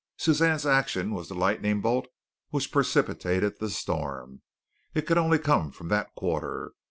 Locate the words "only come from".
5.19-5.89